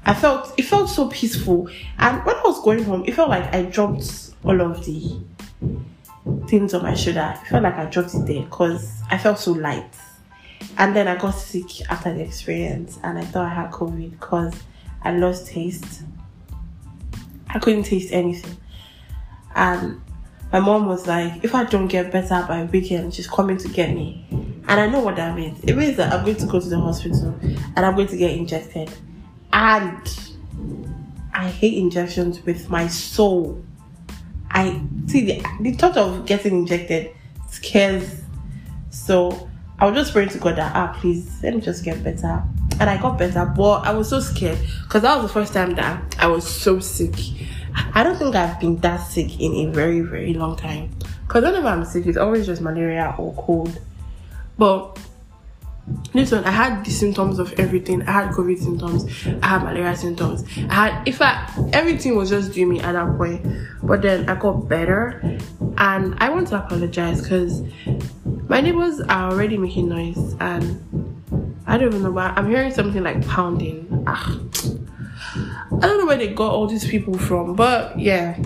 I 0.06 0.14
felt 0.14 0.52
it 0.58 0.62
felt 0.62 0.90
so 0.90 1.08
peaceful. 1.08 1.68
And 1.98 2.24
when 2.24 2.36
I 2.36 2.42
was 2.44 2.62
going 2.62 2.84
home, 2.84 3.04
it 3.06 3.14
felt 3.14 3.30
like 3.30 3.52
I 3.54 3.62
dropped 3.62 4.32
all 4.44 4.60
of 4.60 4.84
the 4.84 5.18
things 6.46 6.74
on 6.74 6.82
my 6.82 6.94
shoulder. 6.94 7.34
It 7.42 7.48
felt 7.48 7.62
like 7.62 7.74
I 7.74 7.86
dropped 7.86 8.14
it 8.14 8.26
there 8.26 8.42
because 8.42 9.02
I 9.10 9.18
felt 9.18 9.38
so 9.38 9.52
light. 9.52 9.94
And 10.78 10.94
then 10.96 11.08
I 11.08 11.16
got 11.16 11.32
sick 11.32 11.88
after 11.90 12.12
the 12.12 12.22
experience, 12.22 12.98
and 13.02 13.18
I 13.18 13.24
thought 13.24 13.46
I 13.46 13.54
had 13.54 13.70
COVID 13.70 14.12
because 14.12 14.54
I 15.02 15.12
lost 15.12 15.46
taste. 15.46 16.02
I 17.48 17.58
couldn't 17.58 17.84
taste 17.84 18.12
anything. 18.12 18.56
And 19.54 20.00
my 20.52 20.60
mom 20.60 20.86
was 20.86 21.06
like, 21.06 21.44
if 21.44 21.54
I 21.54 21.64
don't 21.64 21.88
get 21.88 22.10
better 22.10 22.44
by 22.48 22.64
weekend, 22.64 23.14
she's 23.14 23.26
coming 23.26 23.56
to 23.58 23.68
get 23.68 23.94
me. 23.94 24.24
And 24.66 24.80
I 24.80 24.88
know 24.88 25.00
what 25.00 25.16
that 25.16 25.36
means. 25.36 25.62
It 25.64 25.76
means 25.76 25.96
that 25.98 26.12
I'm 26.12 26.24
going 26.24 26.36
to 26.36 26.46
go 26.46 26.58
to 26.58 26.68
the 26.68 26.78
hospital 26.78 27.38
and 27.42 27.78
I'm 27.78 27.94
going 27.94 28.08
to 28.08 28.16
get 28.16 28.32
injected 28.32 28.90
and 29.52 30.18
I 31.32 31.48
hate 31.48 31.76
injections 31.76 32.40
with 32.42 32.70
my 32.70 32.86
soul. 32.86 33.62
I 34.54 34.80
see 35.06 35.24
the, 35.26 35.44
the 35.60 35.72
thought 35.72 35.96
of 35.96 36.26
getting 36.26 36.60
injected 36.60 37.10
scares. 37.50 38.22
So 38.90 39.50
I 39.78 39.86
was 39.86 39.94
just 39.94 40.12
praying 40.12 40.30
to 40.30 40.38
God 40.38 40.56
that 40.56 40.74
ah 40.74 40.96
please 40.98 41.40
let 41.42 41.54
me 41.54 41.60
just 41.60 41.84
get 41.84 42.02
better. 42.02 42.42
And 42.80 42.88
I 42.90 43.00
got 43.00 43.18
better, 43.18 43.44
but 43.44 43.86
I 43.86 43.92
was 43.92 44.08
so 44.08 44.20
scared 44.20 44.58
because 44.82 45.02
that 45.02 45.16
was 45.16 45.26
the 45.26 45.32
first 45.32 45.52
time 45.52 45.74
that 45.74 46.16
I 46.18 46.26
was 46.26 46.46
so 46.46 46.80
sick. 46.80 47.14
I 47.94 48.02
don't 48.02 48.16
think 48.16 48.34
I've 48.34 48.58
been 48.60 48.76
that 48.78 48.98
sick 48.98 49.40
in 49.40 49.52
a 49.54 49.66
very, 49.66 50.00
very 50.00 50.34
long 50.34 50.56
time. 50.56 50.90
Because 51.26 51.44
whenever 51.44 51.68
I'm 51.68 51.84
sick, 51.84 52.06
it's 52.06 52.16
always 52.16 52.46
just 52.46 52.62
malaria 52.62 53.14
or 53.18 53.34
cold. 53.34 53.80
But 54.56 54.98
this 56.14 56.32
one, 56.32 56.44
I 56.44 56.50
had 56.50 56.84
the 56.84 56.90
symptoms 56.90 57.38
of 57.38 57.52
everything. 57.58 58.02
I 58.02 58.12
had 58.12 58.30
COVID 58.30 58.58
symptoms. 58.58 59.04
I 59.42 59.46
had 59.46 59.64
malaria 59.64 59.96
symptoms. 59.96 60.44
I 60.70 60.74
had, 60.74 61.08
if 61.08 61.20
I, 61.20 61.52
everything 61.72 62.16
was 62.16 62.30
just 62.30 62.52
doing 62.52 62.70
me 62.70 62.80
at 62.80 62.92
that 62.92 63.16
point. 63.18 63.44
But 63.82 64.02
then 64.02 64.28
I 64.28 64.36
got 64.36 64.68
better, 64.68 65.20
and 65.76 66.14
I 66.18 66.30
want 66.30 66.48
to 66.48 66.64
apologize 66.64 67.20
because 67.20 67.62
my 68.48 68.60
neighbors 68.60 69.00
are 69.00 69.30
already 69.30 69.58
making 69.58 69.88
noise, 69.88 70.36
and 70.40 71.60
I 71.66 71.76
don't 71.76 71.88
even 71.88 72.02
know 72.02 72.12
why. 72.12 72.32
I'm 72.36 72.48
hearing 72.48 72.72
something 72.72 73.02
like 73.02 73.26
pounding. 73.26 74.04
Ah. 74.06 74.38
I 75.36 75.80
don't 75.80 75.98
know 75.98 76.06
where 76.06 76.16
they 76.16 76.32
got 76.32 76.52
all 76.52 76.66
these 76.66 76.86
people 76.86 77.18
from, 77.18 77.56
but 77.56 77.98
yeah, 77.98 78.40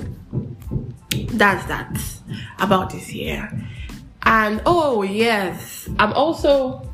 that's 1.10 1.66
that 1.66 2.00
about 2.58 2.90
this 2.90 3.12
year. 3.12 3.52
And 4.22 4.62
oh 4.66 5.02
yes, 5.02 5.88
I'm 5.98 6.12
also 6.14 6.87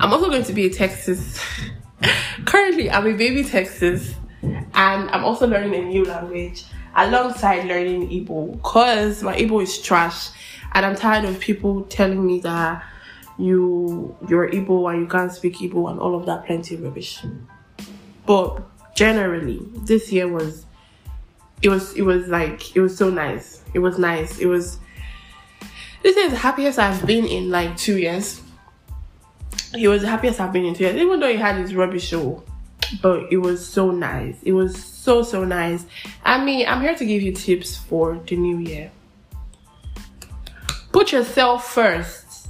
I'm 0.00 0.14
also 0.14 0.30
going 0.30 0.44
to 0.44 0.54
be 0.54 0.64
a 0.64 0.70
Texas. 0.70 1.38
Currently, 2.46 2.90
I'm 2.90 3.06
a 3.06 3.12
baby 3.12 3.44
Texas, 3.44 4.14
and 4.42 5.10
I'm 5.10 5.22
also 5.22 5.46
learning 5.46 5.74
a 5.74 5.84
new 5.84 6.06
language 6.06 6.64
alongside 6.96 7.66
learning 7.66 8.08
Igbo 8.08 8.52
because 8.52 9.22
my 9.22 9.36
Igbo 9.36 9.62
is 9.62 9.78
trash, 9.78 10.30
and 10.72 10.86
I'm 10.86 10.96
tired 10.96 11.26
of 11.26 11.38
people 11.38 11.82
telling 11.82 12.26
me 12.26 12.40
that 12.40 12.82
you 13.38 14.16
you're 14.26 14.48
Igbo 14.48 14.90
and 14.90 15.02
you 15.02 15.06
can't 15.06 15.30
speak 15.30 15.56
Igbo 15.56 15.90
and 15.90 16.00
all 16.00 16.14
of 16.14 16.24
that 16.24 16.46
plenty 16.46 16.76
of 16.76 16.82
rubbish. 16.82 17.22
But 18.24 18.62
generally, 18.96 19.60
this 19.82 20.10
year 20.10 20.28
was 20.28 20.64
it 21.60 21.68
was 21.68 21.94
it 21.94 22.02
was 22.02 22.26
like 22.28 22.74
it 22.74 22.80
was 22.80 22.96
so 22.96 23.10
nice. 23.10 23.62
It 23.74 23.80
was 23.80 23.98
nice. 23.98 24.38
It 24.38 24.46
was 24.46 24.78
this 26.02 26.16
is 26.16 26.30
the 26.30 26.38
happiest 26.38 26.78
I've 26.78 27.04
been 27.06 27.26
in 27.26 27.50
like 27.50 27.76
two 27.76 27.98
years 27.98 28.40
he 29.74 29.88
was 29.88 30.02
the 30.02 30.08
happiest 30.08 30.40
I've 30.40 30.52
been 30.52 30.64
in 30.64 30.74
two 30.74 30.84
years, 30.84 30.96
even 30.96 31.20
though 31.20 31.28
he 31.28 31.36
had 31.36 31.56
his 31.56 31.74
rubbish 31.74 32.06
show. 32.06 32.42
But 33.02 33.32
it 33.32 33.36
was 33.36 33.66
so 33.66 33.90
nice. 33.90 34.36
It 34.42 34.52
was 34.52 34.82
so 34.82 35.22
so 35.22 35.44
nice. 35.44 35.86
I 36.24 36.44
mean, 36.44 36.66
I'm 36.66 36.80
here 36.80 36.94
to 36.94 37.04
give 37.04 37.22
you 37.22 37.32
tips 37.32 37.76
for 37.76 38.20
the 38.26 38.36
new 38.36 38.58
year. 38.58 38.90
Put 40.92 41.12
yourself 41.12 41.72
first. 41.72 42.48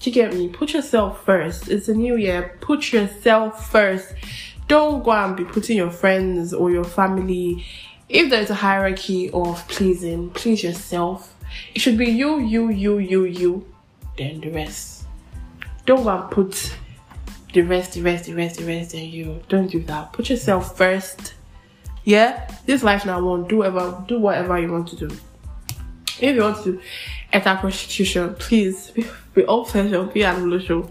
Do 0.00 0.10
you 0.10 0.14
get 0.14 0.34
me? 0.34 0.48
Put 0.48 0.72
yourself 0.72 1.24
first. 1.24 1.68
It's 1.68 1.88
a 1.88 1.94
new 1.94 2.16
year. 2.16 2.56
Put 2.60 2.92
yourself 2.92 3.70
first. 3.70 4.14
Don't 4.68 5.02
go 5.02 5.10
and 5.10 5.36
be 5.36 5.44
putting 5.44 5.76
your 5.76 5.90
friends 5.90 6.54
or 6.54 6.70
your 6.70 6.84
family. 6.84 7.64
If 8.08 8.30
there's 8.30 8.50
a 8.50 8.54
hierarchy 8.54 9.30
of 9.30 9.66
pleasing, 9.66 10.30
please 10.30 10.62
yourself. 10.62 11.34
It 11.74 11.80
should 11.80 11.98
be 11.98 12.06
you, 12.06 12.38
you, 12.38 12.68
you, 12.68 12.98
you, 12.98 13.24
you, 13.24 13.74
then 14.16 14.40
the 14.40 14.50
rest 14.50 15.03
don't 15.86 16.06
and 16.06 16.30
put 16.30 16.76
the 17.52 17.62
rest, 17.62 17.92
the 17.92 18.02
rest, 18.02 18.24
the 18.24 18.34
rest, 18.34 18.58
the 18.58 18.64
rest 18.64 18.94
in 18.94 19.10
you. 19.10 19.40
Don't 19.48 19.68
do 19.68 19.80
that. 19.84 20.12
Put 20.12 20.30
yourself 20.30 20.76
first. 20.76 21.34
Yeah, 22.04 22.50
this 22.66 22.82
life 22.82 23.06
now 23.06 23.22
won't 23.22 23.48
do 23.48 23.58
whatever 23.58 24.04
do 24.06 24.20
whatever 24.20 24.58
you 24.58 24.70
want 24.70 24.88
to 24.88 24.96
do. 24.96 25.10
If 26.20 26.36
you 26.36 26.42
want 26.42 26.62
to 26.64 26.80
enter 27.32 27.56
prostitution, 27.56 28.34
please 28.34 28.90
be, 28.94 29.06
be 29.34 29.42
fashioned, 29.42 30.12
be 30.12 30.22
an 30.22 30.42
illusion, 30.42 30.90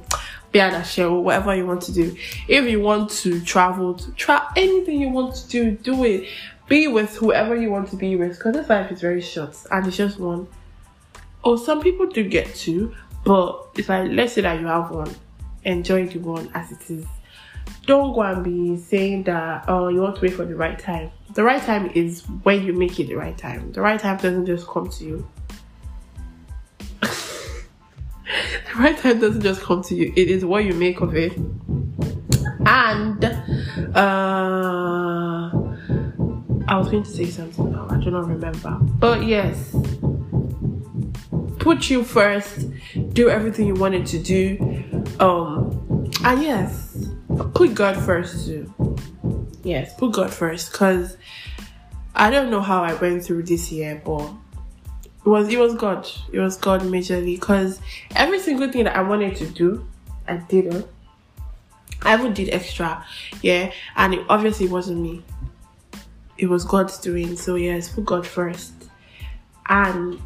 be 0.52 0.60
an 0.60 0.74
asheo, 0.74 1.22
whatever 1.22 1.56
you 1.56 1.66
want 1.66 1.82
to 1.84 1.94
do. 1.94 2.16
If 2.48 2.70
you 2.70 2.82
want 2.82 3.10
to 3.12 3.42
travel, 3.42 3.94
to 3.96 4.12
try 4.12 4.52
anything 4.56 5.00
you 5.00 5.10
want 5.10 5.36
to 5.36 5.48
do, 5.50 5.72
do 5.72 6.04
it. 6.04 6.28
Be 6.68 6.88
with 6.88 7.18
whoever 7.18 7.56
you 7.56 7.70
want 7.70 7.90
to 7.90 7.98
be 7.98 8.16
with, 8.16 8.38
because 8.38 8.54
this 8.54 8.70
life 8.70 8.92
is 8.92 9.02
very 9.02 9.22
short 9.22 9.56
and 9.70 9.86
it's 9.86 9.98
just 9.98 10.18
one. 10.18 10.48
Oh, 11.44 11.58
some 11.58 11.82
people 11.82 12.08
do 12.08 12.24
get 12.24 12.56
two, 12.56 12.96
but 13.24 13.70
if 13.78 13.90
I 13.90 14.04
let's 14.04 14.34
say 14.34 14.42
that 14.42 14.60
you 14.60 14.68
have 14.68 14.92
one, 14.92 15.14
enjoy 15.64 16.08
the 16.08 16.20
one 16.20 16.50
as 16.54 16.72
it 16.72 16.90
is. 16.90 17.06
Don't 17.86 18.14
go 18.14 18.22
and 18.22 18.44
be 18.44 18.78
saying 18.78 19.24
that 19.24 19.66
oh 19.68 19.88
you 19.90 20.02
want 20.02 20.16
to 20.18 20.22
wait 20.22 20.34
for 20.34 20.46
the 20.46 20.56
right 20.56 20.78
time. 20.78 21.12
The 21.34 21.44
right 21.44 21.62
time 21.62 21.90
is 21.94 22.24
when 22.44 22.64
you 22.64 22.74
make 22.74 23.00
it 23.00 23.08
the 23.08 23.16
right 23.16 23.38
time. 23.38 23.72
The 23.72 23.82
right 23.82 24.00
time 24.00 24.18
doesn't 24.18 24.46
just 24.46 24.68
come 24.68 24.90
to 24.90 25.04
you. 25.04 25.28
the 27.02 27.10
right 28.78 28.98
time 28.98 29.20
doesn't 29.20 29.42
just 29.42 29.62
come 29.62 29.82
to 29.84 29.96
you. 29.96 30.14
It 30.16 30.30
is 30.30 30.46
what 30.46 30.66
you 30.66 30.74
make 30.74 31.02
of 31.02 31.16
it. 31.16 31.36
And 32.66 33.24
uh 33.96 35.34
I 36.66 36.78
was 36.78 36.90
going 36.90 37.04
to 37.04 37.10
say 37.10 37.26
something 37.26 37.72
now. 37.72 37.88
I 37.90 37.98
do 37.98 38.10
not 38.10 38.28
remember. 38.28 38.78
But 38.82 39.24
yes, 39.26 39.76
put 41.60 41.90
you 41.90 42.04
first, 42.04 42.68
do 43.14 43.30
everything 43.30 43.68
you 43.68 43.76
wanted 43.76 44.06
to 44.08 44.20
do. 44.20 44.58
Um, 45.20 46.12
and 46.24 46.42
yes, 46.42 47.08
put 47.54 47.74
God 47.76 47.96
first 47.96 48.48
too. 48.48 48.74
Yes, 49.64 49.94
put 49.96 50.12
God 50.12 50.34
first 50.34 50.72
because 50.72 51.18
I 52.16 52.30
don't 52.30 52.50
know 52.50 52.62
how 52.62 52.84
I 52.84 52.94
went 52.96 53.24
through 53.24 53.44
this 53.44 53.72
year, 53.72 54.02
but 54.04 54.32
it 55.26 55.30
was 55.30 55.48
it 55.48 55.60
was 55.60 55.76
God. 55.76 56.08
It 56.32 56.40
was 56.40 56.58
God 56.58 56.82
majorly 56.82 57.40
because 57.40 57.80
every 58.16 58.40
single 58.40 58.72
thing 58.72 58.86
that 58.86 58.96
I 58.98 59.02
wanted 59.02 59.36
to 59.38 59.48
do, 59.48 59.88
I 60.28 60.38
didn't. 60.38 60.86
I 62.02 62.16
even 62.16 62.34
did 62.34 62.50
extra, 62.50 63.06
yeah, 63.42 63.72
and 63.96 64.14
it 64.14 64.26
obviously 64.28 64.68
wasn't 64.68 65.00
me. 65.00 65.24
It 66.38 66.48
was 66.48 66.66
God's 66.66 66.98
doing. 66.98 67.38
So 67.38 67.56
yes, 67.56 67.88
put 67.88 68.06
God 68.06 68.28
first, 68.28 68.74
and 69.70 70.20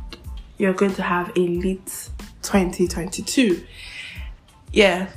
you're 0.58 0.74
going 0.74 0.96
to 0.96 1.04
have 1.04 1.32
a 1.36 1.40
lit 1.40 2.10
2022. 2.48 3.64
Yeah, 4.72 5.10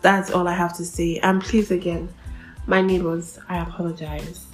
that's 0.00 0.30
all 0.30 0.48
I 0.48 0.54
have 0.54 0.76
to 0.78 0.84
say. 0.84 1.18
And 1.18 1.42
please, 1.42 1.70
again, 1.70 2.08
my 2.66 2.80
neighbors, 2.80 3.38
I 3.48 3.58
apologize. 3.58 4.46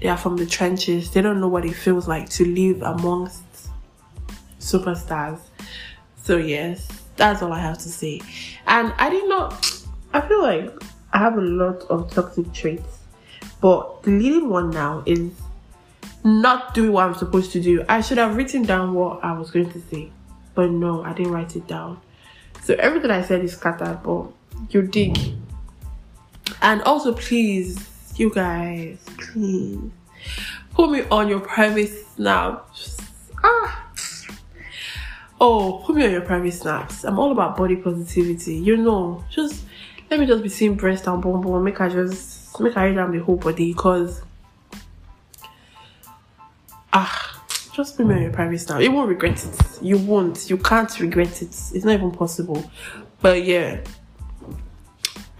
They 0.00 0.08
are 0.08 0.16
from 0.16 0.36
the 0.36 0.46
trenches, 0.46 1.10
they 1.12 1.22
don't 1.22 1.40
know 1.40 1.48
what 1.48 1.64
it 1.64 1.74
feels 1.74 2.08
like 2.08 2.28
to 2.30 2.44
live 2.44 2.82
amongst 2.82 3.44
superstars. 4.58 5.38
So, 6.22 6.38
yes, 6.38 6.88
that's 7.16 7.42
all 7.42 7.52
I 7.52 7.60
have 7.60 7.78
to 7.78 7.88
say. 7.88 8.20
And 8.66 8.92
I 8.98 9.10
did 9.10 9.28
not, 9.28 9.84
I 10.12 10.20
feel 10.22 10.42
like 10.42 10.72
I 11.12 11.18
have 11.18 11.36
a 11.36 11.40
lot 11.40 11.82
of 11.82 12.10
toxic 12.10 12.52
traits, 12.52 12.98
but 13.60 14.02
the 14.02 14.10
leading 14.10 14.48
one 14.48 14.70
now 14.70 15.02
is 15.06 15.30
not 16.24 16.74
doing 16.74 16.92
what 16.92 17.06
I'm 17.06 17.14
supposed 17.14 17.52
to 17.52 17.60
do. 17.60 17.84
I 17.88 18.00
should 18.00 18.18
have 18.18 18.36
written 18.36 18.62
down 18.62 18.94
what 18.94 19.22
I 19.22 19.32
was 19.32 19.50
going 19.50 19.70
to 19.72 19.80
say, 19.80 20.10
but 20.54 20.70
no, 20.70 21.02
I 21.02 21.12
didn't 21.12 21.32
write 21.32 21.56
it 21.56 21.66
down. 21.66 22.00
So 22.62 22.74
everything 22.74 23.10
I 23.10 23.22
said 23.22 23.42
is 23.44 23.52
scattered, 23.52 24.00
but 24.02 24.26
you 24.70 24.82
dig. 24.82 25.18
And 26.60 26.82
also, 26.82 27.12
please, 27.14 28.12
you 28.16 28.30
guys, 28.30 28.98
please 29.18 29.90
put 30.74 30.90
me 30.90 31.02
on 31.10 31.28
your 31.28 31.40
private 31.40 31.88
snaps. 31.88 32.96
Ah. 33.42 33.90
Oh, 35.40 35.82
put 35.84 35.96
me 35.96 36.04
on 36.04 36.12
your 36.12 36.20
private 36.20 36.52
snaps. 36.52 37.04
I'm 37.04 37.18
all 37.18 37.32
about 37.32 37.56
body 37.56 37.76
positivity. 37.76 38.54
You 38.54 38.76
know, 38.76 39.24
just 39.30 39.64
let 40.10 40.20
me 40.20 40.26
just 40.26 40.42
be 40.42 40.48
seeing 40.48 40.74
breast 40.76 41.06
and 41.06 41.20
bum 41.22 41.40
bum. 41.40 41.64
Make 41.64 41.80
I 41.80 41.88
just 41.88 42.60
make 42.60 42.76
I 42.76 42.92
down 42.92 43.12
the 43.12 43.18
whole 43.18 43.36
body 43.36 43.72
because 43.72 44.22
ah, 46.92 47.31
just 47.72 47.96
be 47.96 48.04
your 48.04 48.30
private 48.30 48.58
style. 48.58 48.82
You 48.82 48.92
won't 48.92 49.08
regret 49.08 49.44
it. 49.44 49.82
You 49.82 49.98
won't. 49.98 50.50
You 50.50 50.58
can't 50.58 51.00
regret 51.00 51.42
it. 51.42 51.48
It's 51.48 51.84
not 51.84 51.94
even 51.94 52.10
possible. 52.10 52.70
But 53.20 53.44
yeah. 53.44 53.80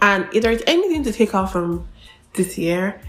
And 0.00 0.28
if 0.32 0.42
there's 0.42 0.62
anything 0.66 1.04
to 1.04 1.12
take 1.12 1.34
out 1.34 1.52
from 1.52 1.86
this 2.34 2.56
year, 2.58 3.00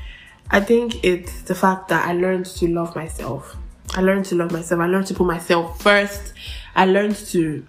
I 0.51 0.59
think 0.59 1.03
it's 1.03 1.43
the 1.43 1.55
fact 1.55 1.87
that 1.87 2.07
I 2.07 2.13
learned 2.13 2.45
to 2.45 2.67
love 2.67 2.95
myself. 2.95 3.55
I 3.95 4.01
learned 4.01 4.25
to 4.25 4.35
love 4.35 4.51
myself. 4.51 4.81
I 4.81 4.87
learned 4.87 5.07
to 5.07 5.13
put 5.13 5.25
myself 5.25 5.81
first. 5.81 6.33
I 6.75 6.85
learned 6.85 7.15
to 7.27 7.67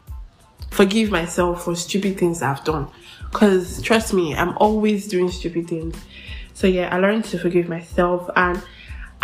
forgive 0.70 1.10
myself 1.10 1.64
for 1.64 1.76
stupid 1.76 2.18
things 2.18 2.42
I've 2.42 2.64
done. 2.64 2.88
Because 3.30 3.80
trust 3.82 4.12
me, 4.12 4.34
I'm 4.34 4.56
always 4.58 5.08
doing 5.08 5.30
stupid 5.30 5.68
things. 5.68 5.96
So 6.54 6.66
yeah, 6.66 6.94
I 6.94 6.98
learned 6.98 7.24
to 7.26 7.38
forgive 7.38 7.68
myself 7.68 8.28
and 8.36 8.62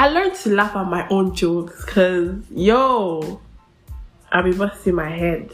I 0.01 0.09
learned 0.09 0.35
to 0.37 0.55
laugh 0.55 0.75
at 0.77 0.87
my 0.87 1.07
own 1.09 1.35
jokes 1.35 1.85
because, 1.85 2.35
yo, 2.51 3.39
be 4.43 4.53
busting 4.53 4.95
my 4.95 5.11
head. 5.11 5.53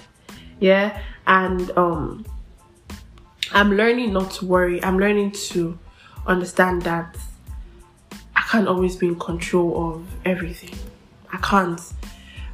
Yeah. 0.61 1.03
And 1.27 1.69
um, 1.77 2.25
I'm 3.51 3.73
learning 3.73 4.13
not 4.13 4.31
to 4.35 4.47
worry. 4.47 4.81
I'm 4.85 5.01
learning 5.01 5.33
to 5.49 5.77
understand 6.29 6.83
that 6.83 7.17
I 8.37 8.43
can't 8.43 8.69
always 8.69 8.95
be 8.95 9.09
in 9.09 9.19
control 9.19 9.95
of 9.95 10.07
everything. 10.25 10.79
I 11.33 11.39
can't. 11.39 11.81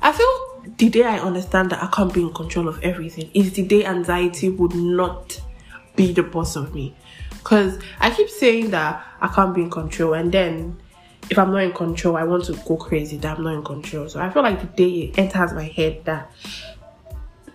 I 0.00 0.12
feel 0.12 0.72
the 0.78 0.88
day 0.88 1.04
I 1.04 1.18
understand 1.18 1.72
that 1.72 1.82
I 1.82 1.88
can't 1.88 2.14
be 2.14 2.22
in 2.22 2.32
control 2.32 2.68
of 2.68 2.82
everything 2.82 3.30
is 3.34 3.52
the 3.52 3.66
day 3.66 3.84
anxiety 3.84 4.48
would 4.48 4.74
not 4.74 5.38
be 5.94 6.14
the 6.14 6.22
boss 6.22 6.56
of 6.56 6.74
me. 6.74 6.96
Because 7.32 7.78
I 8.00 8.08
keep 8.08 8.30
saying 8.30 8.70
that 8.70 9.04
I 9.20 9.28
can't 9.28 9.54
be 9.54 9.60
in 9.60 9.68
control, 9.68 10.14
and 10.14 10.32
then 10.32 10.78
if 11.30 11.38
I'm 11.38 11.50
not 11.50 11.62
in 11.62 11.72
control, 11.72 12.16
I 12.16 12.24
want 12.24 12.44
to 12.46 12.52
go 12.66 12.76
crazy 12.76 13.16
that 13.18 13.38
I'm 13.38 13.44
not 13.44 13.54
in 13.54 13.64
control. 13.64 14.08
So 14.08 14.20
I 14.20 14.30
feel 14.30 14.42
like 14.42 14.60
the 14.60 14.66
day 14.66 15.00
it 15.02 15.18
enters 15.18 15.52
my 15.52 15.64
head 15.64 16.04
that 16.04 16.30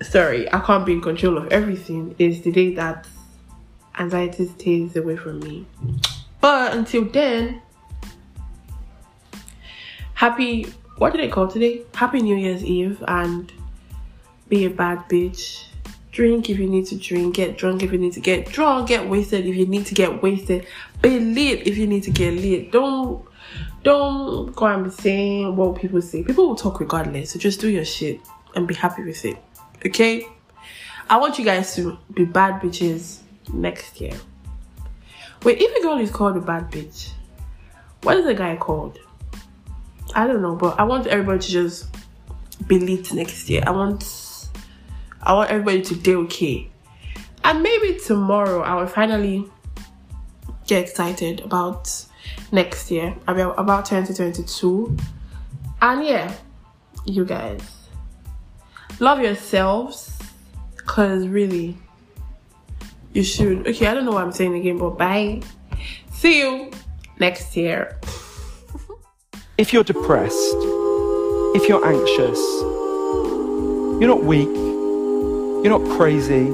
sorry, 0.02 0.52
I 0.52 0.60
can't 0.60 0.86
be 0.86 0.94
in 0.94 1.02
control 1.02 1.38
of 1.38 1.48
everything 1.52 2.16
is 2.20 2.42
the 2.42 2.52
day 2.52 2.74
that 2.76 3.08
anxiety 3.98 4.48
stays 4.48 4.96
away 4.96 5.18
from 5.18 5.40
me. 5.40 5.66
But 6.40 6.76
until 6.76 7.06
then, 7.06 7.62
happy 10.14 10.68
what 10.98 11.14
did 11.14 11.22
they 11.22 11.28
call 11.28 11.48
today? 11.48 11.84
Happy 11.94 12.22
New 12.22 12.36
Year's 12.36 12.64
Eve 12.64 13.04
and 13.08 13.52
be 14.50 14.66
a 14.66 14.70
bad 14.70 15.08
bitch. 15.10 15.66
Drink 16.12 16.50
if 16.50 16.58
you 16.58 16.68
need 16.68 16.88
to 16.88 16.98
drink, 16.98 17.36
get 17.36 17.58
drunk 17.58 17.84
if 17.84 17.92
you 17.92 18.00
need 18.00 18.14
to 18.14 18.20
get 18.20 18.48
drunk, 18.48 18.88
get 18.88 19.08
wasted 19.08 19.46
if 19.46 19.56
you 19.56 19.68
need 19.68 19.86
to 19.86 19.94
get 19.94 20.24
wasted, 20.24 20.66
be 21.02 21.20
lit 21.20 21.68
if 21.68 21.78
you 21.78 21.86
need 21.86 22.02
to 22.04 22.12
get 22.12 22.34
lit. 22.34 22.72
Don't 22.72 23.24
don't 23.88 24.54
go 24.54 24.66
and 24.66 24.84
be 24.84 24.90
saying 24.90 25.56
what 25.56 25.80
people 25.80 26.02
say. 26.02 26.22
People 26.22 26.50
will 26.50 26.56
talk 26.58 26.82
regardless, 26.82 27.32
so 27.32 27.40
just 27.40 27.62
do 27.62 27.70
your 27.70 27.86
shit 27.86 28.20
and 28.54 28.68
be 28.68 28.74
happy 28.74 29.02
with 29.02 29.24
it. 29.24 29.38
Okay? 29.86 30.28
I 31.10 31.16
want 31.16 31.40
you 31.40 31.46
guys 31.46 31.74
to 31.76 31.98
be 32.14 32.26
bad 32.26 32.62
bitches 32.62 33.20
next 33.54 34.02
year. 34.02 34.12
Wait, 35.44 35.62
if 35.62 35.74
a 35.78 35.82
girl 35.82 36.00
is 36.00 36.12
called 36.12 36.36
a 36.36 36.42
bad 36.42 36.70
bitch, 36.70 37.12
what 38.04 38.18
is 38.18 38.26
a 38.26 38.34
guy 38.34 38.58
called? 38.58 39.00
I 40.14 40.28
don't 40.28 40.42
know, 40.42 40.56
but 40.56 40.78
I 40.78 40.84
want 40.84 41.08
everybody 41.08 41.40
to 41.40 41.50
just 41.50 41.88
be 42.68 42.80
lit 42.80 43.14
next 43.14 43.50
year. 43.50 43.64
I 43.66 43.72
want 43.72 44.50
I 45.22 45.32
want 45.34 45.50
everybody 45.50 45.82
to 45.84 45.96
do 45.96 46.24
okay. 46.26 46.70
And 47.46 47.64
maybe 47.64 47.98
tomorrow 48.00 48.64
I 48.64 48.76
will 48.76 48.88
finally 48.88 49.50
get 50.66 50.84
excited 50.84 51.40
about 51.40 52.07
next 52.52 52.92
year, 52.92 53.16
about 53.28 53.60
about 53.60 53.86
2022. 53.86 54.98
And 55.82 56.06
yeah, 56.06 56.34
you 57.06 57.26
guys 57.26 57.62
love 59.00 59.20
yourselves 59.22 60.18
because 60.76 61.28
really 61.28 61.78
you 63.14 63.24
should. 63.24 63.68
Okay, 63.68 63.88
I 63.88 63.94
don't 63.94 64.06
know 64.06 64.12
what 64.12 64.24
I'm 64.24 64.32
saying 64.32 64.56
again, 64.56 64.78
but 64.78 64.98
bye. 64.98 65.42
See 66.12 66.40
you 66.40 66.72
next 67.20 67.56
year. 67.56 68.00
if 69.58 69.74
you're 69.74 69.84
depressed, 69.84 70.58
if 71.56 71.68
you're 71.68 71.86
anxious, 71.86 72.40
you're 74.00 74.08
not 74.08 74.24
weak, 74.24 74.48
you're 75.64 75.78
not 75.80 75.98
crazy, 75.98 76.46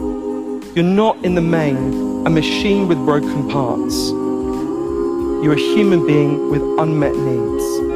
you're 0.76 0.84
not 0.84 1.24
in 1.24 1.36
the 1.36 1.42
main 1.42 2.04
a 2.26 2.30
machine 2.30 2.88
with 2.88 2.98
broken 3.00 3.50
parts. 3.50 4.12
You're 5.44 5.56
a 5.56 5.60
human 5.60 6.08
being 6.08 6.50
with 6.50 6.62
unmet 6.80 7.14
needs. 7.18 7.93